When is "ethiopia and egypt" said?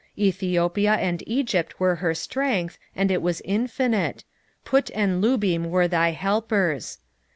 0.29-1.79